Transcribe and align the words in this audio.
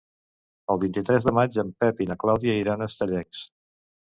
El 0.75 0.79
vint-i-tres 0.83 1.27
de 1.27 1.33
maig 1.39 1.57
en 1.65 1.69
Pep 1.85 2.01
i 2.01 2.09
na 2.13 2.19
Clàudia 2.25 2.57
iran 2.63 2.83
a 2.83 2.89
Estellencs. 2.93 3.45